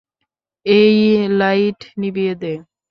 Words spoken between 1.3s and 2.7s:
Light নিভিয়ে দে।